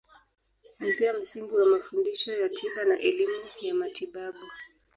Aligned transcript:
Ni 0.79 0.93
pia 0.93 1.13
msingi 1.13 1.55
wa 1.55 1.65
mafundisho 1.65 2.33
ya 2.33 2.49
tiba 2.49 2.83
na 2.83 2.99
elimu 2.99 3.33
ya 3.61 3.73
matibabu. 3.75 4.45